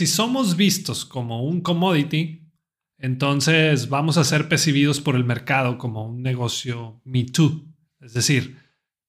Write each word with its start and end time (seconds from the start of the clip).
Si 0.00 0.06
somos 0.06 0.56
vistos 0.56 1.04
como 1.04 1.42
un 1.42 1.60
commodity, 1.60 2.50
entonces 2.96 3.90
vamos 3.90 4.16
a 4.16 4.24
ser 4.24 4.48
percibidos 4.48 4.98
por 4.98 5.14
el 5.14 5.24
mercado 5.24 5.76
como 5.76 6.06
un 6.06 6.22
negocio 6.22 7.02
Me 7.04 7.24
Too. 7.24 7.66
Es 8.00 8.14
decir, 8.14 8.56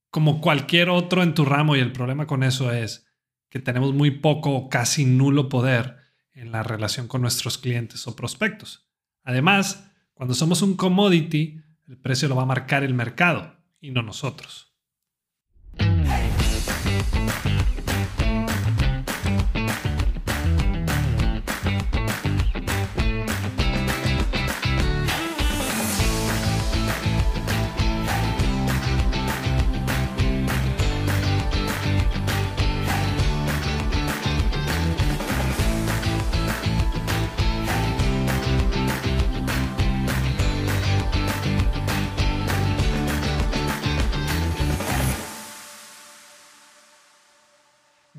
como 0.09 0.41
cualquier 0.41 0.89
otro 0.89 1.23
en 1.23 1.33
tu 1.33 1.45
ramo 1.45 1.77
y 1.77 1.79
el 1.79 1.93
problema 1.93 2.27
con 2.27 2.43
eso 2.43 2.73
es 2.73 3.07
que 3.47 3.59
tenemos 3.59 3.93
muy 3.93 4.11
poco 4.11 4.51
o 4.51 4.67
casi 4.67 5.05
nulo 5.05 5.47
poder 5.47 5.95
en 6.33 6.51
la 6.51 6.61
relación 6.61 7.07
con 7.07 7.21
nuestros 7.21 7.57
clientes 7.57 8.05
o 8.05 8.17
prospectos. 8.17 8.85
Además, 9.23 9.89
cuando 10.13 10.33
somos 10.33 10.61
un 10.61 10.75
commodity, 10.75 11.61
el 11.87 11.97
precio 11.99 12.27
lo 12.27 12.35
va 12.35 12.43
a 12.43 12.47
marcar 12.47 12.83
el 12.83 12.93
mercado 12.93 13.55
y 13.79 13.91
no 13.91 14.01
nosotros. 14.01 14.73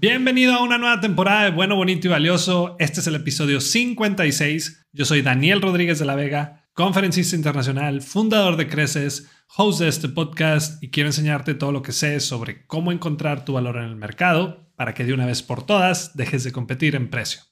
Bienvenido 0.02 0.54
a 0.54 0.64
una 0.64 0.78
nueva 0.78 1.00
temporada 1.00 1.44
de 1.44 1.52
Bueno, 1.52 1.76
Bonito 1.76 2.08
y 2.08 2.10
Valioso. 2.10 2.74
Este 2.80 2.98
es 2.98 3.06
el 3.06 3.14
episodio 3.14 3.60
56. 3.60 4.86
Yo 4.90 5.04
soy 5.04 5.22
Daniel 5.22 5.62
Rodríguez 5.62 6.00
de 6.00 6.04
la 6.04 6.16
Vega, 6.16 6.68
conferencista 6.72 7.36
internacional, 7.36 8.02
fundador 8.02 8.56
de 8.56 8.66
Creces, 8.66 9.30
host 9.56 9.78
de 9.78 9.86
este 9.86 10.08
podcast 10.08 10.82
y 10.82 10.90
quiero 10.90 11.08
enseñarte 11.08 11.54
todo 11.54 11.70
lo 11.70 11.82
que 11.82 11.92
sé 11.92 12.18
sobre 12.18 12.66
cómo 12.66 12.90
encontrar 12.90 13.44
tu 13.44 13.52
valor 13.52 13.76
en 13.76 13.84
el 13.84 13.94
mercado 13.94 14.72
para 14.74 14.92
que 14.92 15.04
de 15.04 15.14
una 15.14 15.24
vez 15.24 15.40
por 15.40 15.64
todas 15.64 16.16
dejes 16.16 16.42
de 16.42 16.50
competir 16.50 16.96
en 16.96 17.08
precio. 17.08 17.42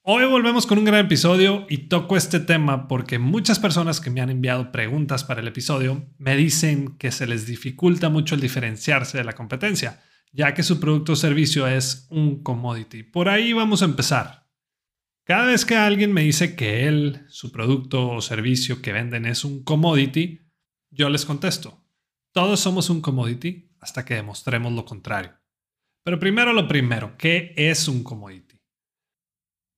Hoy 0.00 0.24
volvemos 0.24 0.64
con 0.64 0.78
un 0.78 0.86
gran 0.86 1.04
episodio 1.04 1.66
y 1.68 1.88
toco 1.88 2.16
este 2.16 2.40
tema 2.40 2.88
porque 2.88 3.18
muchas 3.18 3.58
personas 3.58 4.00
que 4.00 4.08
me 4.08 4.22
han 4.22 4.30
enviado 4.30 4.72
preguntas 4.72 5.24
para 5.24 5.42
el 5.42 5.48
episodio 5.48 6.08
me 6.16 6.36
dicen 6.36 6.96
que 6.96 7.12
se 7.12 7.26
les 7.26 7.44
dificulta 7.44 8.08
mucho 8.08 8.34
el 8.34 8.40
diferenciarse 8.40 9.18
de 9.18 9.24
la 9.24 9.34
competencia 9.34 10.00
ya 10.36 10.52
que 10.52 10.62
su 10.62 10.78
producto 10.78 11.12
o 11.12 11.16
servicio 11.16 11.66
es 11.66 12.06
un 12.10 12.42
commodity. 12.42 13.02
Por 13.02 13.30
ahí 13.30 13.54
vamos 13.54 13.80
a 13.80 13.86
empezar. 13.86 14.46
Cada 15.24 15.46
vez 15.46 15.64
que 15.64 15.76
alguien 15.76 16.12
me 16.12 16.22
dice 16.22 16.54
que 16.54 16.86
él, 16.86 17.24
su 17.28 17.50
producto 17.50 18.10
o 18.10 18.20
servicio 18.20 18.82
que 18.82 18.92
venden 18.92 19.24
es 19.24 19.46
un 19.46 19.64
commodity, 19.64 20.42
yo 20.90 21.08
les 21.08 21.24
contesto, 21.24 21.82
todos 22.32 22.60
somos 22.60 22.90
un 22.90 23.00
commodity 23.00 23.74
hasta 23.80 24.04
que 24.04 24.14
demostremos 24.14 24.74
lo 24.74 24.84
contrario. 24.84 25.32
Pero 26.04 26.20
primero 26.20 26.52
lo 26.52 26.68
primero, 26.68 27.16
¿qué 27.16 27.54
es 27.56 27.88
un 27.88 28.04
commodity? 28.04 28.60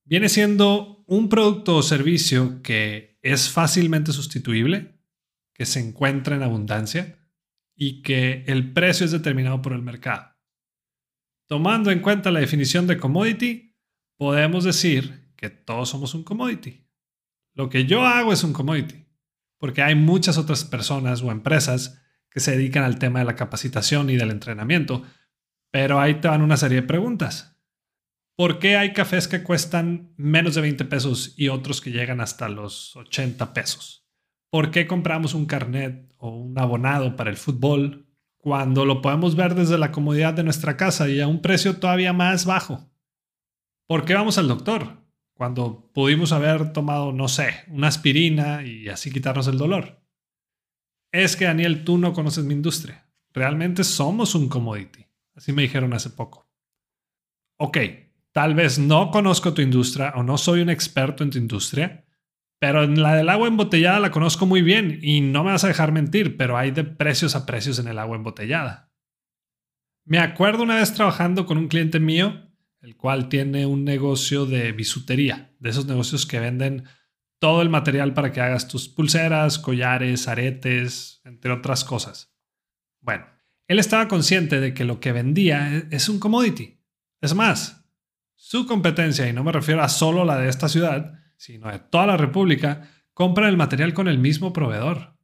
Viene 0.04 0.28
siendo 0.28 1.04
un 1.06 1.28
producto 1.28 1.76
o 1.76 1.82
servicio 1.84 2.62
que 2.62 3.20
es 3.22 3.48
fácilmente 3.48 4.10
sustituible, 4.10 4.98
que 5.54 5.66
se 5.66 5.78
encuentra 5.78 6.34
en 6.34 6.42
abundancia 6.42 7.16
y 7.76 8.02
que 8.02 8.42
el 8.48 8.72
precio 8.72 9.06
es 9.06 9.12
determinado 9.12 9.62
por 9.62 9.72
el 9.72 9.82
mercado. 9.82 10.37
Tomando 11.48 11.90
en 11.90 12.00
cuenta 12.00 12.30
la 12.30 12.40
definición 12.40 12.86
de 12.86 12.98
commodity, 12.98 13.74
podemos 14.18 14.64
decir 14.64 15.32
que 15.34 15.48
todos 15.48 15.88
somos 15.88 16.14
un 16.14 16.22
commodity. 16.22 16.86
Lo 17.54 17.70
que 17.70 17.86
yo 17.86 18.04
hago 18.04 18.34
es 18.34 18.44
un 18.44 18.52
commodity, 18.52 19.06
porque 19.56 19.80
hay 19.80 19.94
muchas 19.94 20.36
otras 20.36 20.66
personas 20.66 21.22
o 21.22 21.32
empresas 21.32 22.02
que 22.30 22.40
se 22.40 22.50
dedican 22.50 22.84
al 22.84 22.98
tema 22.98 23.20
de 23.20 23.24
la 23.24 23.34
capacitación 23.34 24.10
y 24.10 24.16
del 24.16 24.30
entrenamiento, 24.30 25.04
pero 25.70 25.98
ahí 25.98 26.20
te 26.20 26.28
van 26.28 26.42
una 26.42 26.58
serie 26.58 26.82
de 26.82 26.86
preguntas. 26.86 27.58
¿Por 28.36 28.58
qué 28.58 28.76
hay 28.76 28.92
cafés 28.92 29.26
que 29.26 29.42
cuestan 29.42 30.12
menos 30.18 30.54
de 30.54 30.60
20 30.60 30.84
pesos 30.84 31.32
y 31.38 31.48
otros 31.48 31.80
que 31.80 31.92
llegan 31.92 32.20
hasta 32.20 32.50
los 32.50 32.94
80 32.94 33.54
pesos? 33.54 34.06
¿Por 34.50 34.70
qué 34.70 34.86
compramos 34.86 35.32
un 35.32 35.46
carnet 35.46 36.12
o 36.18 36.28
un 36.28 36.58
abonado 36.58 37.16
para 37.16 37.30
el 37.30 37.38
fútbol 37.38 38.07
cuando 38.38 38.84
lo 38.84 39.02
podemos 39.02 39.36
ver 39.36 39.54
desde 39.54 39.78
la 39.78 39.92
comodidad 39.92 40.34
de 40.34 40.44
nuestra 40.44 40.76
casa 40.76 41.08
y 41.08 41.20
a 41.20 41.28
un 41.28 41.42
precio 41.42 41.76
todavía 41.78 42.12
más 42.12 42.46
bajo. 42.46 42.88
¿Por 43.86 44.04
qué 44.04 44.14
vamos 44.14 44.38
al 44.38 44.48
doctor? 44.48 44.98
Cuando 45.34 45.90
pudimos 45.92 46.32
haber 46.32 46.72
tomado, 46.72 47.12
no 47.12 47.28
sé, 47.28 47.64
una 47.68 47.88
aspirina 47.88 48.64
y 48.64 48.88
así 48.88 49.10
quitarnos 49.10 49.46
el 49.48 49.58
dolor. 49.58 50.02
Es 51.12 51.36
que 51.36 51.46
Daniel, 51.46 51.84
tú 51.84 51.98
no 51.98 52.12
conoces 52.12 52.44
mi 52.44 52.54
industria. 52.54 53.08
Realmente 53.32 53.84
somos 53.84 54.34
un 54.34 54.48
commodity. 54.48 55.06
Así 55.34 55.52
me 55.52 55.62
dijeron 55.62 55.92
hace 55.94 56.10
poco. 56.10 56.50
Ok, 57.58 57.78
tal 58.32 58.54
vez 58.54 58.78
no 58.78 59.10
conozco 59.10 59.54
tu 59.54 59.62
industria 59.62 60.12
o 60.16 60.22
no 60.22 60.38
soy 60.38 60.60
un 60.60 60.70
experto 60.70 61.22
en 61.22 61.30
tu 61.30 61.38
industria, 61.38 62.04
pero 62.58 62.82
en 62.82 63.02
la 63.02 63.14
del 63.14 63.28
agua 63.28 63.48
embotellada 63.48 64.00
la 64.00 64.10
conozco 64.10 64.46
muy 64.46 64.62
bien 64.62 64.98
y 65.02 65.20
no 65.20 65.44
me 65.44 65.52
vas 65.52 65.64
a 65.64 65.68
dejar 65.68 65.92
mentir, 65.92 66.36
pero 66.36 66.56
hay 66.56 66.70
de 66.70 66.84
precios 66.84 67.36
a 67.36 67.46
precios 67.46 67.78
en 67.78 67.88
el 67.88 67.98
agua 67.98 68.16
embotellada. 68.16 68.92
Me 70.04 70.18
acuerdo 70.18 70.62
una 70.62 70.76
vez 70.76 70.94
trabajando 70.94 71.46
con 71.46 71.58
un 71.58 71.68
cliente 71.68 72.00
mío, 72.00 72.50
el 72.80 72.96
cual 72.96 73.28
tiene 73.28 73.66
un 73.66 73.84
negocio 73.84 74.46
de 74.46 74.72
bisutería, 74.72 75.54
de 75.58 75.70
esos 75.70 75.86
negocios 75.86 76.26
que 76.26 76.40
venden 76.40 76.84
todo 77.38 77.62
el 77.62 77.68
material 77.68 78.14
para 78.14 78.32
que 78.32 78.40
hagas 78.40 78.68
tus 78.68 78.88
pulseras, 78.88 79.58
collares, 79.58 80.26
aretes, 80.26 81.20
entre 81.24 81.52
otras 81.52 81.84
cosas. 81.84 82.34
Bueno, 83.00 83.26
él 83.68 83.78
estaba 83.78 84.08
consciente 84.08 84.60
de 84.60 84.74
que 84.74 84.84
lo 84.84 84.98
que 84.98 85.12
vendía 85.12 85.76
e-, 85.76 85.88
es 85.90 86.08
un 86.08 86.18
commodity. 86.18 86.82
Es 87.20 87.34
más, 87.34 87.84
su 88.34 88.66
competencia, 88.66 89.28
y 89.28 89.32
no 89.32 89.44
me 89.44 89.52
refiero 89.52 89.82
a 89.82 89.88
solo 89.88 90.24
la 90.24 90.38
de 90.38 90.48
esta 90.48 90.68
ciudad, 90.68 91.18
sino 91.38 91.70
de 91.70 91.78
toda 91.78 92.06
la 92.06 92.16
República, 92.16 92.90
compran 93.14 93.48
el 93.48 93.56
material 93.56 93.94
con 93.94 94.08
el 94.08 94.18
mismo 94.18 94.52
proveedor. 94.52 95.16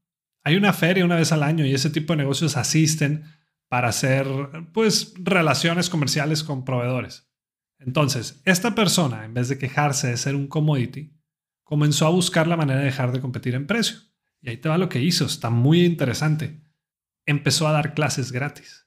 Hay 0.44 0.56
una 0.56 0.72
feria 0.72 1.04
una 1.04 1.16
vez 1.16 1.32
al 1.32 1.42
año 1.42 1.66
y 1.66 1.74
ese 1.74 1.90
tipo 1.90 2.12
de 2.12 2.18
negocios 2.18 2.56
asisten 2.56 3.24
para 3.68 3.88
hacer 3.88 4.26
pues 4.72 5.14
relaciones 5.18 5.90
comerciales 5.90 6.44
con 6.44 6.64
proveedores. 6.64 7.28
Entonces, 7.78 8.40
esta 8.44 8.74
persona, 8.74 9.24
en 9.24 9.34
vez 9.34 9.48
de 9.48 9.58
quejarse 9.58 10.08
de 10.08 10.16
ser 10.16 10.36
un 10.36 10.46
commodity, 10.46 11.12
comenzó 11.64 12.06
a 12.06 12.10
buscar 12.10 12.46
la 12.46 12.56
manera 12.56 12.78
de 12.78 12.86
dejar 12.86 13.10
de 13.10 13.20
competir 13.20 13.54
en 13.54 13.66
precio. 13.66 13.98
Y 14.40 14.50
ahí 14.50 14.56
te 14.58 14.68
va 14.68 14.78
lo 14.78 14.88
que 14.88 15.02
hizo, 15.02 15.26
está 15.26 15.50
muy 15.50 15.84
interesante. 15.84 16.60
Empezó 17.26 17.66
a 17.66 17.72
dar 17.72 17.94
clases 17.94 18.30
gratis. 18.30 18.86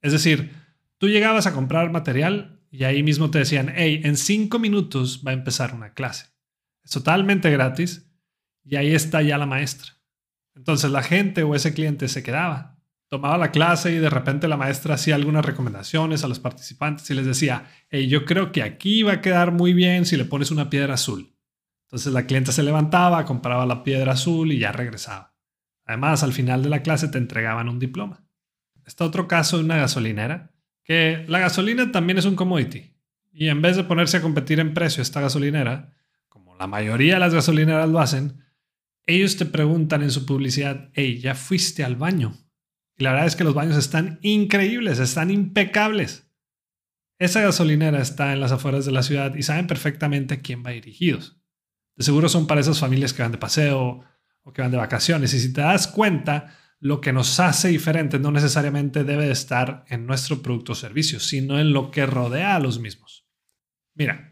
Es 0.00 0.12
decir, 0.12 0.52
tú 0.96 1.08
llegabas 1.08 1.46
a 1.46 1.52
comprar 1.52 1.92
material 1.92 2.64
y 2.70 2.84
ahí 2.84 3.02
mismo 3.02 3.30
te 3.30 3.38
decían, 3.38 3.72
hey, 3.76 4.00
en 4.02 4.16
cinco 4.16 4.58
minutos 4.58 5.22
va 5.24 5.30
a 5.30 5.34
empezar 5.34 5.74
una 5.74 5.92
clase 5.92 6.37
totalmente 6.90 7.50
gratis 7.50 8.10
y 8.64 8.76
ahí 8.76 8.94
está 8.94 9.22
ya 9.22 9.38
la 9.38 9.46
maestra. 9.46 9.92
Entonces 10.54 10.90
la 10.90 11.02
gente 11.02 11.42
o 11.42 11.54
ese 11.54 11.72
cliente 11.72 12.08
se 12.08 12.22
quedaba, 12.22 12.78
tomaba 13.08 13.38
la 13.38 13.50
clase 13.50 13.92
y 13.92 13.98
de 13.98 14.10
repente 14.10 14.48
la 14.48 14.56
maestra 14.56 14.94
hacía 14.94 15.14
algunas 15.14 15.44
recomendaciones 15.44 16.24
a 16.24 16.28
los 16.28 16.40
participantes 16.40 17.08
y 17.10 17.14
les 17.14 17.26
decía, 17.26 17.66
hey, 17.90 18.08
yo 18.08 18.24
creo 18.24 18.52
que 18.52 18.62
aquí 18.62 19.02
va 19.02 19.14
a 19.14 19.20
quedar 19.20 19.52
muy 19.52 19.72
bien 19.72 20.04
si 20.04 20.16
le 20.16 20.24
pones 20.24 20.50
una 20.50 20.68
piedra 20.68 20.94
azul. 20.94 21.34
Entonces 21.86 22.12
la 22.12 22.26
cliente 22.26 22.52
se 22.52 22.62
levantaba, 22.62 23.24
compraba 23.24 23.64
la 23.64 23.82
piedra 23.82 24.12
azul 24.12 24.52
y 24.52 24.58
ya 24.58 24.72
regresaba. 24.72 25.34
Además, 25.86 26.22
al 26.22 26.34
final 26.34 26.62
de 26.62 26.68
la 26.68 26.82
clase 26.82 27.08
te 27.08 27.16
entregaban 27.16 27.68
un 27.68 27.78
diploma. 27.78 28.22
Está 28.84 29.06
otro 29.06 29.26
caso 29.26 29.56
de 29.56 29.64
una 29.64 29.78
gasolinera, 29.78 30.52
que 30.84 31.24
la 31.28 31.38
gasolina 31.38 31.90
también 31.90 32.18
es 32.18 32.26
un 32.26 32.36
commodity. 32.36 32.94
Y 33.32 33.48
en 33.48 33.62
vez 33.62 33.76
de 33.76 33.84
ponerse 33.84 34.18
a 34.18 34.22
competir 34.22 34.60
en 34.60 34.74
precio 34.74 35.02
esta 35.02 35.22
gasolinera, 35.22 35.94
la 36.58 36.66
mayoría 36.66 37.14
de 37.14 37.20
las 37.20 37.34
gasolineras 37.34 37.88
lo 37.88 38.00
hacen, 38.00 38.44
ellos 39.06 39.36
te 39.36 39.46
preguntan 39.46 40.02
en 40.02 40.10
su 40.10 40.26
publicidad, 40.26 40.90
hey, 40.92 41.18
¿ya 41.20 41.34
fuiste 41.34 41.84
al 41.84 41.96
baño? 41.96 42.34
Y 42.96 43.04
la 43.04 43.12
verdad 43.12 43.26
es 43.26 43.36
que 43.36 43.44
los 43.44 43.54
baños 43.54 43.76
están 43.76 44.18
increíbles, 44.22 44.98
están 44.98 45.30
impecables. 45.30 46.30
Esa 47.18 47.40
gasolinera 47.40 48.00
está 48.00 48.32
en 48.32 48.40
las 48.40 48.52
afueras 48.52 48.84
de 48.84 48.92
la 48.92 49.02
ciudad 49.02 49.34
y 49.34 49.42
saben 49.42 49.66
perfectamente 49.66 50.34
a 50.34 50.40
quién 50.40 50.64
va 50.64 50.70
dirigidos. 50.70 51.40
De 51.96 52.04
seguro 52.04 52.28
son 52.28 52.46
para 52.46 52.60
esas 52.60 52.78
familias 52.78 53.12
que 53.12 53.22
van 53.22 53.32
de 53.32 53.38
paseo 53.38 54.04
o 54.42 54.52
que 54.52 54.62
van 54.62 54.70
de 54.70 54.76
vacaciones. 54.76 55.34
Y 55.34 55.40
si 55.40 55.52
te 55.52 55.62
das 55.62 55.88
cuenta, 55.88 56.56
lo 56.80 57.00
que 57.00 57.12
nos 57.12 57.40
hace 57.40 57.68
diferentes 57.68 58.20
no 58.20 58.30
necesariamente 58.30 59.04
debe 59.04 59.26
de 59.26 59.32
estar 59.32 59.84
en 59.88 60.06
nuestro 60.06 60.42
producto 60.42 60.72
o 60.72 60.76
servicio, 60.76 61.18
sino 61.18 61.58
en 61.58 61.72
lo 61.72 61.90
que 61.90 62.06
rodea 62.06 62.54
a 62.54 62.60
los 62.60 62.78
mismos. 62.78 63.26
Mira, 63.94 64.27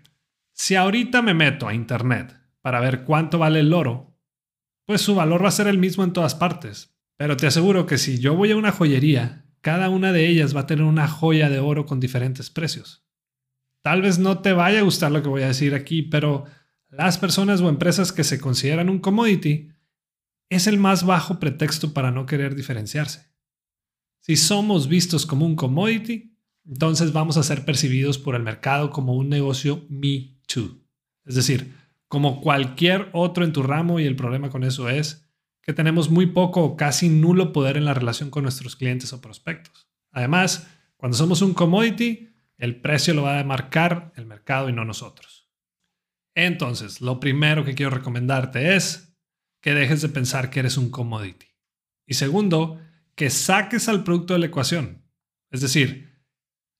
si 0.56 0.74
ahorita 0.74 1.20
me 1.20 1.34
meto 1.34 1.68
a 1.68 1.74
internet 1.74 2.34
para 2.62 2.80
ver 2.80 3.04
cuánto 3.04 3.38
vale 3.38 3.60
el 3.60 3.74
oro, 3.74 4.18
pues 4.86 5.02
su 5.02 5.14
valor 5.14 5.44
va 5.44 5.48
a 5.48 5.52
ser 5.52 5.66
el 5.66 5.76
mismo 5.76 6.02
en 6.02 6.14
todas 6.14 6.34
partes. 6.34 6.96
Pero 7.18 7.36
te 7.36 7.46
aseguro 7.46 7.84
que 7.84 7.98
si 7.98 8.18
yo 8.18 8.34
voy 8.34 8.52
a 8.52 8.56
una 8.56 8.72
joyería, 8.72 9.44
cada 9.60 9.90
una 9.90 10.12
de 10.12 10.26
ellas 10.26 10.56
va 10.56 10.60
a 10.60 10.66
tener 10.66 10.84
una 10.84 11.08
joya 11.08 11.50
de 11.50 11.58
oro 11.58 11.84
con 11.84 12.00
diferentes 12.00 12.48
precios. 12.48 13.06
Tal 13.82 14.00
vez 14.00 14.18
no 14.18 14.38
te 14.38 14.54
vaya 14.54 14.78
a 14.78 14.82
gustar 14.82 15.12
lo 15.12 15.22
que 15.22 15.28
voy 15.28 15.42
a 15.42 15.48
decir 15.48 15.74
aquí, 15.74 16.02
pero 16.02 16.46
las 16.88 17.18
personas 17.18 17.60
o 17.60 17.68
empresas 17.68 18.10
que 18.10 18.24
se 18.24 18.40
consideran 18.40 18.88
un 18.88 18.98
commodity 18.98 19.68
es 20.48 20.66
el 20.66 20.78
más 20.78 21.04
bajo 21.04 21.38
pretexto 21.38 21.92
para 21.92 22.10
no 22.10 22.24
querer 22.24 22.54
diferenciarse. 22.54 23.30
Si 24.20 24.36
somos 24.36 24.88
vistos 24.88 25.26
como 25.26 25.44
un 25.44 25.54
commodity, 25.54 26.34
entonces 26.64 27.12
vamos 27.12 27.36
a 27.36 27.42
ser 27.42 27.66
percibidos 27.66 28.18
por 28.18 28.34
el 28.34 28.42
mercado 28.42 28.90
como 28.90 29.14
un 29.14 29.28
negocio 29.28 29.86
Me 29.90 30.35
Es 31.24 31.34
decir, 31.34 31.74
como 32.08 32.40
cualquier 32.40 33.10
otro 33.12 33.44
en 33.44 33.52
tu 33.52 33.62
ramo 33.62 34.00
y 34.00 34.04
el 34.04 34.16
problema 34.16 34.50
con 34.50 34.64
eso 34.64 34.88
es 34.88 35.28
que 35.62 35.72
tenemos 35.72 36.10
muy 36.10 36.26
poco 36.26 36.62
o 36.62 36.76
casi 36.76 37.08
nulo 37.08 37.52
poder 37.52 37.76
en 37.76 37.84
la 37.84 37.94
relación 37.94 38.30
con 38.30 38.44
nuestros 38.44 38.76
clientes 38.76 39.12
o 39.12 39.20
prospectos. 39.20 39.88
Además, 40.12 40.68
cuando 40.96 41.16
somos 41.16 41.42
un 41.42 41.54
commodity, 41.54 42.30
el 42.56 42.80
precio 42.80 43.14
lo 43.14 43.22
va 43.22 43.40
a 43.40 43.44
marcar 43.44 44.12
el 44.16 44.26
mercado 44.26 44.68
y 44.68 44.72
no 44.72 44.84
nosotros. 44.84 45.50
Entonces, 46.34 47.00
lo 47.00 47.18
primero 47.18 47.64
que 47.64 47.74
quiero 47.74 47.90
recomendarte 47.90 48.76
es 48.76 49.16
que 49.60 49.74
dejes 49.74 50.02
de 50.02 50.08
pensar 50.08 50.50
que 50.50 50.60
eres 50.60 50.76
un 50.76 50.90
commodity. 50.90 51.46
Y 52.06 52.14
segundo, 52.14 52.80
que 53.16 53.30
saques 53.30 53.88
al 53.88 54.04
producto 54.04 54.34
de 54.34 54.40
la 54.40 54.46
ecuación. 54.46 55.02
Es 55.50 55.60
decir, 55.60 56.05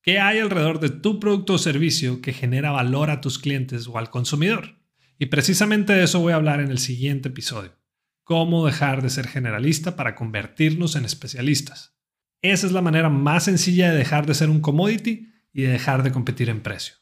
¿qué 0.06 0.20
hay 0.20 0.38
alrededor 0.38 0.78
de 0.78 0.90
tu 0.90 1.18
producto 1.18 1.54
o 1.54 1.58
servicio 1.58 2.22
que 2.22 2.32
genera 2.32 2.70
valor 2.70 3.10
a 3.10 3.20
tus 3.20 3.40
clientes 3.40 3.88
o 3.88 3.98
al 3.98 4.08
consumidor? 4.08 4.78
Y 5.18 5.26
precisamente 5.26 5.94
de 5.94 6.04
eso 6.04 6.20
voy 6.20 6.32
a 6.32 6.36
hablar 6.36 6.60
en 6.60 6.70
el 6.70 6.78
siguiente 6.78 7.28
episodio. 7.28 7.76
Cómo 8.22 8.64
dejar 8.64 9.02
de 9.02 9.10
ser 9.10 9.26
generalista 9.26 9.96
para 9.96 10.14
convertirnos 10.14 10.94
en 10.94 11.04
especialistas. 11.04 11.98
Esa 12.40 12.68
es 12.68 12.72
la 12.72 12.82
manera 12.82 13.08
más 13.08 13.44
sencilla 13.44 13.90
de 13.90 13.98
dejar 13.98 14.26
de 14.26 14.34
ser 14.34 14.48
un 14.48 14.60
commodity 14.60 15.28
y 15.52 15.62
de 15.62 15.72
dejar 15.72 16.04
de 16.04 16.12
competir 16.12 16.50
en 16.50 16.60
precio. 16.60 16.94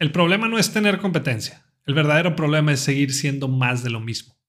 El 0.00 0.10
problema 0.10 0.48
no 0.48 0.58
es 0.58 0.72
tener 0.72 0.98
competencia. 0.98 1.64
El 1.86 1.94
verdadero 1.94 2.34
problema 2.34 2.72
es 2.72 2.80
seguir 2.80 3.12
siendo 3.12 3.46
más 3.46 3.84
de 3.84 3.90
lo 3.90 4.00
mismo. 4.00 4.41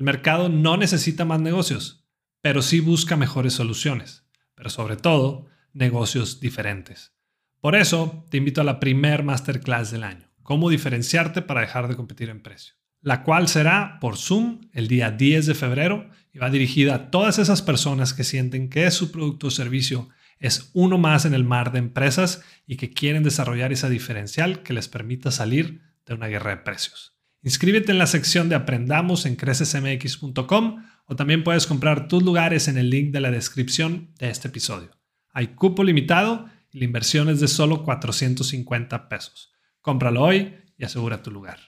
El 0.00 0.06
mercado 0.06 0.48
no 0.48 0.78
necesita 0.78 1.26
más 1.26 1.42
negocios, 1.42 2.08
pero 2.40 2.62
sí 2.62 2.80
busca 2.80 3.18
mejores 3.18 3.52
soluciones, 3.52 4.24
pero 4.54 4.70
sobre 4.70 4.96
todo 4.96 5.44
negocios 5.74 6.40
diferentes. 6.40 7.12
Por 7.60 7.76
eso 7.76 8.26
te 8.30 8.38
invito 8.38 8.62
a 8.62 8.64
la 8.64 8.80
primer 8.80 9.24
masterclass 9.24 9.90
del 9.90 10.04
año, 10.04 10.32
cómo 10.42 10.70
diferenciarte 10.70 11.42
para 11.42 11.60
dejar 11.60 11.86
de 11.86 11.96
competir 11.96 12.30
en 12.30 12.40
precio, 12.40 12.76
la 13.02 13.22
cual 13.24 13.46
será 13.46 13.98
por 14.00 14.16
Zoom 14.16 14.70
el 14.72 14.88
día 14.88 15.10
10 15.10 15.44
de 15.44 15.54
febrero 15.54 16.08
y 16.32 16.38
va 16.38 16.48
dirigida 16.48 16.94
a 16.94 17.10
todas 17.10 17.38
esas 17.38 17.60
personas 17.60 18.14
que 18.14 18.24
sienten 18.24 18.70
que 18.70 18.90
su 18.90 19.12
producto 19.12 19.48
o 19.48 19.50
servicio 19.50 20.08
es 20.38 20.70
uno 20.72 20.96
más 20.96 21.26
en 21.26 21.34
el 21.34 21.44
mar 21.44 21.72
de 21.72 21.78
empresas 21.78 22.42
y 22.66 22.76
que 22.76 22.88
quieren 22.88 23.22
desarrollar 23.22 23.70
esa 23.70 23.90
diferencial 23.90 24.62
que 24.62 24.72
les 24.72 24.88
permita 24.88 25.30
salir 25.30 25.82
de 26.06 26.14
una 26.14 26.28
guerra 26.28 26.52
de 26.52 26.62
precios. 26.62 27.19
Inscríbete 27.42 27.92
en 27.92 27.98
la 27.98 28.06
sección 28.06 28.48
de 28.48 28.54
Aprendamos 28.54 29.26
en 29.26 29.36
crecesmx.com 29.36 30.84
o 31.06 31.16
también 31.16 31.42
puedes 31.42 31.66
comprar 31.66 32.08
tus 32.08 32.22
lugares 32.22 32.68
en 32.68 32.76
el 32.76 32.90
link 32.90 33.12
de 33.12 33.20
la 33.20 33.30
descripción 33.30 34.12
de 34.18 34.30
este 34.30 34.48
episodio. 34.48 34.90
Hay 35.32 35.48
cupo 35.48 35.82
limitado 35.82 36.46
y 36.70 36.78
la 36.78 36.84
inversión 36.84 37.28
es 37.28 37.40
de 37.40 37.48
solo 37.48 37.82
450 37.84 39.08
pesos. 39.08 39.52
Cómpralo 39.80 40.22
hoy 40.22 40.54
y 40.76 40.84
asegura 40.84 41.22
tu 41.22 41.30
lugar. 41.30 41.58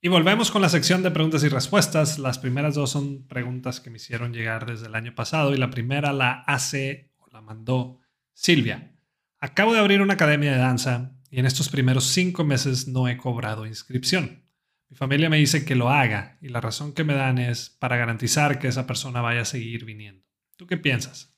Y 0.00 0.08
volvemos 0.08 0.50
con 0.50 0.60
la 0.60 0.68
sección 0.68 1.02
de 1.02 1.10
preguntas 1.10 1.44
y 1.44 1.48
respuestas. 1.48 2.18
Las 2.18 2.38
primeras 2.38 2.74
dos 2.74 2.90
son 2.90 3.26
preguntas 3.26 3.80
que 3.80 3.90
me 3.90 3.96
hicieron 3.96 4.32
llegar 4.32 4.66
desde 4.66 4.86
el 4.86 4.94
año 4.94 5.14
pasado 5.14 5.54
y 5.54 5.56
la 5.56 5.70
primera 5.70 6.12
la 6.12 6.40
hace 6.46 7.12
o 7.16 7.28
la 7.32 7.40
mandó 7.40 8.00
Silvia, 8.34 8.92
acabo 9.38 9.72
de 9.72 9.78
abrir 9.78 10.02
una 10.02 10.14
academia 10.14 10.52
de 10.52 10.58
danza 10.58 11.12
y 11.30 11.38
en 11.38 11.46
estos 11.46 11.68
primeros 11.68 12.04
cinco 12.04 12.44
meses 12.44 12.88
no 12.88 13.08
he 13.08 13.16
cobrado 13.16 13.64
inscripción. 13.64 14.43
Mi 14.88 14.96
familia 14.96 15.28
me 15.28 15.38
dice 15.38 15.64
que 15.64 15.74
lo 15.74 15.90
haga 15.90 16.38
y 16.40 16.48
la 16.48 16.60
razón 16.60 16.92
que 16.92 17.04
me 17.04 17.14
dan 17.14 17.38
es 17.38 17.70
para 17.70 17.96
garantizar 17.96 18.58
que 18.58 18.68
esa 18.68 18.86
persona 18.86 19.20
vaya 19.20 19.40
a 19.42 19.46
seguir 19.46 19.84
viniendo. 19.84 20.24
¿Tú 20.56 20.66
qué 20.66 20.76
piensas? 20.76 21.34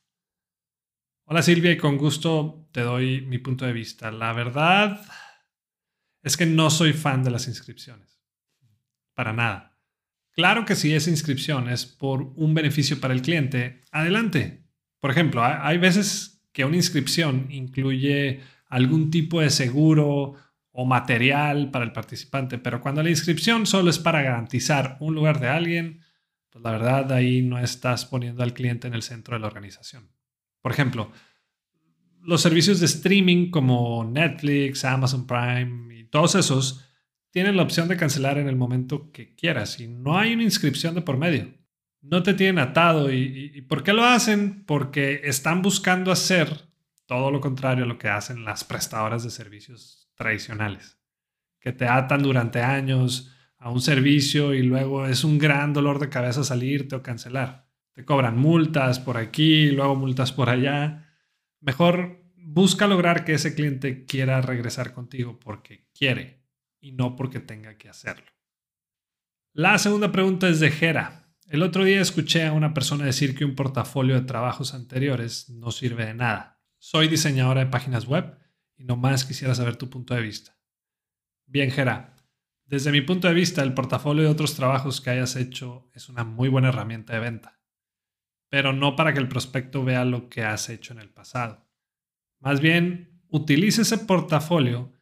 Hola 1.25 1.43
Silvia 1.43 1.73
y 1.73 1.77
con 1.77 1.97
gusto 1.97 2.69
te 2.73 2.83
doy 2.83 3.23
mi 3.23 3.39
punto 3.39 3.65
de 3.65 3.73
vista. 3.73 4.11
La 4.11 4.33
verdad 4.33 5.01
es 6.23 6.37
que 6.37 6.47
no 6.47 6.71
soy 6.71 6.93
fan 6.93 7.25
de 7.25 7.31
las 7.31 7.49
inscripciones. 7.49 8.21
Para 9.15 9.33
nada. 9.33 9.77
Claro 10.33 10.67
que 10.67 10.77
si 10.77 10.95
esa 10.95 11.09
inscripción 11.11 11.69
es 11.69 11.87
por 11.87 12.23
un 12.37 12.53
beneficio 12.53 13.01
para 13.01 13.15
el 13.15 13.23
cliente, 13.23 13.81
adelante. 13.91 14.67
Por 15.01 15.11
ejemplo, 15.11 15.43
hay 15.43 15.79
veces 15.79 16.43
que 16.53 16.65
una 16.65 16.77
inscripción 16.77 17.47
incluye 17.51 18.41
algún 18.69 19.11
tipo 19.11 19.41
de 19.41 19.51
seguro 19.51 20.35
o 20.79 20.85
material 20.85 21.71
para 21.71 21.85
el 21.85 21.93
participante, 21.93 22.59
pero 22.59 22.81
cuando 22.81 23.03
la 23.03 23.11
inscripción 23.11 23.67
solo 23.67 23.91
es 23.91 23.99
para 23.99 24.23
garantizar 24.23 24.97
un 25.01 25.15
lugar 25.15 25.41
de 25.41 25.49
alguien, 25.49 26.03
pues 26.51 26.63
la 26.63 26.71
verdad 26.71 27.11
ahí 27.13 27.43
no 27.43 27.59
estás 27.59 28.05
poniendo 28.05 28.43
al 28.43 28.53
cliente 28.53 28.87
en 28.87 28.95
el 28.95 29.03
centro 29.03 29.35
de 29.35 29.41
la 29.41 29.47
organización. 29.47 30.11
Por 30.61 30.73
ejemplo, 30.73 31.11
los 32.23 32.43
servicios 32.43 32.81
de 32.81 32.87
streaming 32.87 33.51
como 33.51 34.05
Netflix, 34.05 34.85
Amazon 34.85 35.27
Prime 35.27 35.95
y 35.99 36.05
todos 36.05 36.35
esos 36.35 36.85
tienen 37.31 37.57
la 37.57 37.63
opción 37.63 37.89
de 37.89 37.97
cancelar 37.97 38.39
en 38.39 38.49
el 38.49 38.57
momento 38.57 39.11
que 39.13 39.35
quieras 39.35 39.81
y 39.81 39.89
no 39.89 40.19
hay 40.19 40.35
una 40.35 40.43
inscripción 40.43 40.95
de 40.95 41.03
por 41.03 41.17
medio 41.17 41.57
no 42.09 42.23
te 42.23 42.35
tienen 42.35 42.59
atado. 42.59 43.13
¿Y, 43.13 43.63
por 43.63 43.83
qué 43.83 43.93
lo 43.93 44.05
hacen? 44.05 44.65
Porque 44.65 45.23
están 45.25 45.63
buscando 45.63 46.13
hacer 46.13 46.69
todo 47.07 47.31
lo 47.31 47.41
contrario 47.41 47.85
a 47.85 47.89
lo 47.89 47.99
que 47.99 48.09
hacen 48.09 48.45
las 48.45 48.65
prestadoras 48.65 49.23
de 49.23 49.31
servicios 49.31 50.06
tradicionales, 50.17 50.99
que 51.61 51.73
te 51.73 51.87
atan 51.87 52.23
durante 52.23 52.63
años 52.63 53.33
a 53.59 53.71
un 53.71 53.81
servicio 53.81 54.55
y 54.55 54.63
luego 54.63 55.07
es 55.07 55.25
un 55.25 55.39
gran 55.39 55.73
dolor 55.73 55.99
de 55.99 56.09
cabeza 56.09 56.45
salirte 56.45 56.97
o 56.97 57.03
cancelar. 57.03 57.69
Te 57.93 58.05
cobran 58.05 58.37
multas 58.37 58.99
por 59.01 59.17
aquí, 59.17 59.71
luego 59.71 59.95
multas 59.95 60.33
por 60.33 60.51
allá. 60.51 61.09
Mejor 61.61 62.23
busca 62.37 62.87
lograr 62.87 63.25
que 63.25 63.35
ese 63.35 63.55
cliente 63.55 64.05
quiera 64.05 64.41
regresar 64.41 64.93
contigo 64.93 65.39
porque 65.39 65.89
quiere 65.95 66.45
y 66.81 66.93
no 66.93 67.17
porque 67.17 67.41
tenga 67.41 67.77
que 67.77 67.89
hacerlo. 67.89 68.27
La 69.53 69.79
segunda 69.79 70.13
pregunta 70.13 70.49
es 70.49 70.61
de 70.61 70.71
Jera. 70.71 71.33
El 71.49 71.63
otro 71.63 71.85
día 71.85 72.01
escuché 72.01 72.45
a 72.45 72.53
una 72.53 72.75
persona 72.75 73.05
decir 73.05 73.35
que 73.35 73.45
un 73.45 73.55
portafolio 73.55 74.15
de 74.15 74.27
trabajos 74.27 74.75
anteriores 74.75 75.49
no 75.49 75.71
sirve 75.71 76.05
de 76.05 76.15
nada. 76.15 76.61
Soy 76.79 77.09
diseñadora 77.09 77.65
de 77.65 77.71
páginas 77.71 78.07
web 78.07 78.37
y 78.77 78.85
nomás 78.85 79.25
quisiera 79.25 79.55
saber 79.55 79.77
tu 79.77 79.91
punto 79.91 80.15
de 80.15 80.23
vista. 80.23 80.59
Bien, 81.47 81.71
Gera. 81.71 82.17
Desde 82.65 82.91
mi 82.91 83.01
punto 83.01 83.29
de 83.29 83.35
vista, 83.35 83.63
el 83.63 83.75
portafolio 83.75 84.25
de 84.25 84.31
otros 84.31 84.57
trabajos 84.57 85.01
que 85.01 85.11
hayas 85.11 85.37
hecho 85.37 85.89
es 85.95 86.09
una 86.09 86.25
muy 86.25 86.49
buena 86.49 86.69
herramienta 86.69 87.13
de 87.13 87.21
venta, 87.21 87.61
pero 88.49 88.73
no 88.73 88.97
para 88.97 89.13
que 89.13 89.21
el 89.21 89.29
prospecto 89.29 89.85
vea 89.85 90.05
lo 90.05 90.29
que 90.29 90.43
has 90.43 90.69
hecho 90.69 90.93
en 90.93 90.99
el 90.99 91.11
pasado. 91.11 91.69
Más 92.41 92.61
bien, 92.61 93.23
utilice 93.29 93.83
ese 93.83 93.99
portafolio 93.99 94.93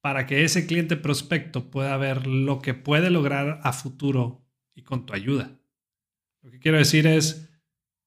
para 0.00 0.26
que 0.26 0.44
ese 0.44 0.66
cliente 0.66 0.96
prospecto 0.96 1.70
pueda 1.70 1.96
ver 1.96 2.26
lo 2.26 2.60
que 2.60 2.74
puede 2.74 3.10
lograr 3.10 3.60
a 3.62 3.72
futuro 3.72 4.46
y 4.74 4.82
con 4.82 5.06
tu 5.06 5.14
ayuda. 5.14 5.58
Lo 6.42 6.50
que 6.50 6.58
quiero 6.58 6.78
decir 6.78 7.06
es, 7.06 7.50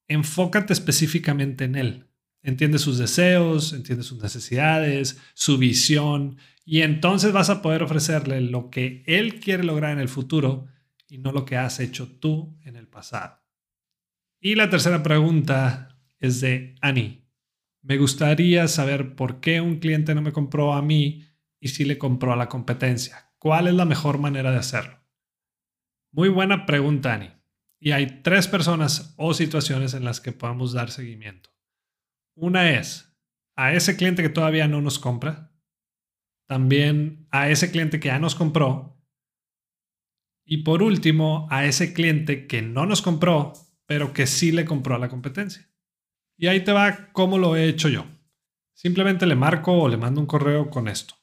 enfócate 0.08 0.74
específicamente 0.74 1.66
en 1.66 1.76
él. 1.76 2.07
Entiende 2.48 2.80
sus 2.80 2.98
deseos, 2.98 3.74
entiende 3.74 4.06
sus 4.06 4.24
necesidades, 4.24 5.20
su 5.34 5.58
visión, 5.58 6.38
y 6.64 6.82
entonces 6.82 7.34
vas 7.34 7.50
a 7.50 7.62
poder 7.62 7.84
ofrecerle 7.84 8.40
lo 8.40 8.70
que 8.70 9.04
él 9.06 9.42
quiere 9.42 9.66
lograr 9.66 9.92
en 9.92 10.00
el 10.00 10.08
futuro 10.08 10.66
y 11.10 11.18
no 11.18 11.34
lo 11.34 11.44
que 11.44 11.58
has 11.58 11.82
hecho 11.82 12.08
tú 12.08 12.58
en 12.64 12.78
el 12.78 12.88
pasado. 12.88 13.42
Y 14.40 14.56
la 14.56 14.70
tercera 14.70 15.04
pregunta 15.04 16.00
es 16.20 16.40
de 16.40 16.76
Annie. 16.80 17.28
Me 17.82 17.98
gustaría 17.98 18.70
saber 18.70 19.18
por 19.18 19.42
qué 19.42 19.60
un 19.60 19.80
cliente 19.80 20.16
no 20.16 20.22
me 20.22 20.32
compró 20.32 20.72
a 20.72 20.82
mí 20.82 21.26
y 21.60 21.68
sí 21.68 21.84
le 21.84 21.98
compró 21.98 22.32
a 22.32 22.38
la 22.38 22.48
competencia. 22.48 23.34
¿Cuál 23.40 23.68
es 23.68 23.74
la 23.74 23.84
mejor 23.84 24.20
manera 24.20 24.52
de 24.52 24.60
hacerlo? 24.60 25.02
Muy 26.14 26.30
buena 26.30 26.66
pregunta, 26.66 27.14
Annie. 27.14 27.34
Y 27.78 27.92
hay 27.92 28.22
tres 28.24 28.48
personas 28.48 29.16
o 29.18 29.34
situaciones 29.34 29.94
en 29.94 30.06
las 30.06 30.22
que 30.22 30.32
podemos 30.32 30.72
dar 30.72 30.92
seguimiento. 30.92 31.57
Una 32.38 32.72
es 32.72 33.14
a 33.56 33.74
ese 33.74 33.98
cliente 33.98 34.22
que 34.22 34.30
todavía 34.30 34.68
no 34.68 34.82
nos 34.82 35.00
compra, 35.00 35.52
también 36.48 37.28
a 37.32 37.50
ese 37.50 37.72
cliente 37.72 38.00
que 38.00 38.08
ya 38.08 38.20
nos 38.20 38.36
compró 38.36 39.04
y 40.46 40.64
por 40.64 40.82
último 40.82 41.48
a 41.50 41.66
ese 41.66 41.94
cliente 41.94 42.48
que 42.48 42.62
no 42.62 42.86
nos 42.86 43.02
compró, 43.02 43.52
pero 43.86 44.14
que 44.14 44.28
sí 44.28 44.52
le 44.54 44.64
compró 44.64 44.96
a 44.96 45.00
la 45.00 45.10
competencia. 45.10 45.70
Y 46.38 46.48
ahí 46.48 46.64
te 46.64 46.72
va 46.72 47.12
cómo 47.12 47.38
lo 47.38 47.56
he 47.56 47.68
hecho 47.68 47.90
yo. 47.90 48.06
Simplemente 48.74 49.26
le 49.26 49.36
marco 49.36 49.74
o 49.74 49.90
le 49.90 49.98
mando 49.98 50.22
un 50.22 50.28
correo 50.28 50.70
con 50.70 50.88
esto. 50.88 51.16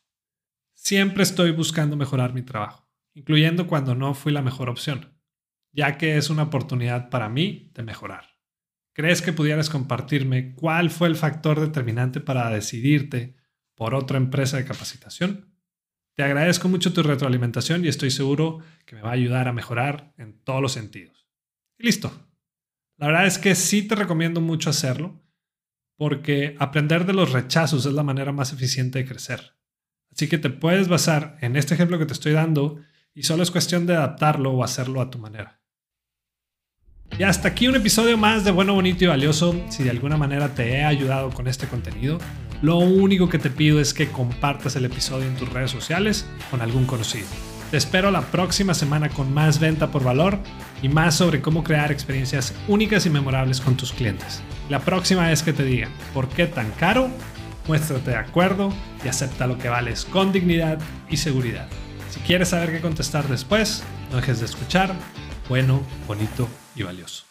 Siempre 0.74 1.22
estoy 1.22 1.52
buscando 1.52 1.96
mejorar 1.96 2.34
mi 2.34 2.42
trabajo, 2.42 2.90
incluyendo 3.14 3.66
cuando 3.66 3.94
no 3.94 4.12
fui 4.12 4.32
la 4.32 4.42
mejor 4.42 4.68
opción 4.68 5.14
ya 5.74 5.98
que 5.98 6.16
es 6.16 6.30
una 6.30 6.44
oportunidad 6.44 7.10
para 7.10 7.28
mí 7.28 7.72
de 7.74 7.82
mejorar. 7.82 8.33
¿Crees 8.94 9.20
que 9.20 9.34
pudieras 9.34 9.68
compartirme 9.68 10.54
cuál 10.54 10.88
fue 10.88 11.08
el 11.08 11.16
factor 11.16 11.60
determinante 11.60 12.20
para 12.20 12.48
decidirte 12.48 13.36
por 13.74 13.94
otra 13.94 14.16
empresa 14.16 14.56
de 14.56 14.64
capacitación? 14.64 15.52
Te 16.14 16.22
agradezco 16.22 16.68
mucho 16.68 16.92
tu 16.92 17.02
retroalimentación 17.02 17.84
y 17.84 17.88
estoy 17.88 18.10
seguro 18.10 18.60
que 18.86 18.94
me 18.96 19.02
va 19.02 19.10
a 19.10 19.14
ayudar 19.14 19.48
a 19.48 19.52
mejorar 19.52 20.14
en 20.16 20.40
todos 20.44 20.62
los 20.62 20.72
sentidos. 20.72 21.28
Y 21.76 21.84
listo. 21.84 22.30
La 22.96 23.08
verdad 23.08 23.26
es 23.26 23.38
que 23.38 23.56
sí 23.56 23.82
te 23.82 23.96
recomiendo 23.96 24.40
mucho 24.40 24.70
hacerlo 24.70 25.20
porque 25.96 26.56
aprender 26.60 27.04
de 27.04 27.12
los 27.12 27.32
rechazos 27.32 27.84
es 27.86 27.92
la 27.92 28.04
manera 28.04 28.32
más 28.32 28.52
eficiente 28.52 29.00
de 29.00 29.06
crecer. 29.06 29.56
Así 30.12 30.28
que 30.28 30.38
te 30.38 30.50
puedes 30.50 30.86
basar 30.86 31.36
en 31.40 31.56
este 31.56 31.74
ejemplo 31.74 31.98
que 31.98 32.06
te 32.06 32.12
estoy 32.12 32.32
dando 32.32 32.80
y 33.12 33.24
solo 33.24 33.42
es 33.42 33.50
cuestión 33.50 33.86
de 33.86 33.96
adaptarlo 33.96 34.52
o 34.52 34.62
hacerlo 34.62 35.00
a 35.00 35.10
tu 35.10 35.18
manera. 35.18 35.63
Y 37.18 37.22
hasta 37.22 37.48
aquí 37.48 37.68
un 37.68 37.76
episodio 37.76 38.18
más 38.18 38.44
de 38.44 38.50
Bueno, 38.50 38.74
Bonito 38.74 39.04
y 39.04 39.06
Valioso. 39.06 39.54
Si 39.68 39.84
de 39.84 39.90
alguna 39.90 40.16
manera 40.16 40.52
te 40.52 40.72
he 40.72 40.84
ayudado 40.84 41.30
con 41.30 41.46
este 41.46 41.68
contenido, 41.68 42.18
lo 42.60 42.78
único 42.78 43.28
que 43.28 43.38
te 43.38 43.50
pido 43.50 43.78
es 43.78 43.94
que 43.94 44.08
compartas 44.08 44.74
el 44.74 44.84
episodio 44.84 45.28
en 45.28 45.36
tus 45.36 45.48
redes 45.48 45.70
sociales 45.70 46.26
con 46.50 46.60
algún 46.60 46.86
conocido. 46.86 47.26
Te 47.70 47.76
espero 47.76 48.10
la 48.10 48.22
próxima 48.22 48.74
semana 48.74 49.10
con 49.10 49.32
más 49.32 49.60
venta 49.60 49.92
por 49.92 50.02
valor 50.02 50.38
y 50.82 50.88
más 50.88 51.14
sobre 51.14 51.40
cómo 51.40 51.62
crear 51.62 51.92
experiencias 51.92 52.52
únicas 52.66 53.06
y 53.06 53.10
memorables 53.10 53.60
con 53.60 53.76
tus 53.76 53.92
clientes. 53.92 54.42
La 54.68 54.80
próxima 54.80 55.28
vez 55.28 55.44
que 55.44 55.52
te 55.52 55.64
digan 55.64 55.92
por 56.14 56.28
qué 56.28 56.46
tan 56.46 56.70
caro, 56.72 57.08
muéstrate 57.68 58.10
de 58.10 58.16
acuerdo 58.16 58.72
y 59.04 59.08
acepta 59.08 59.46
lo 59.46 59.58
que 59.58 59.68
vales 59.68 60.04
con 60.04 60.32
dignidad 60.32 60.78
y 61.08 61.16
seguridad. 61.16 61.68
Si 62.10 62.18
quieres 62.20 62.48
saber 62.48 62.72
qué 62.72 62.80
contestar 62.80 63.28
después, 63.28 63.84
no 64.10 64.16
dejes 64.16 64.40
de 64.40 64.46
escuchar. 64.46 64.94
Bueno, 65.48 65.82
bonito 66.08 66.48
y 66.74 66.82
valioso. 66.82 67.24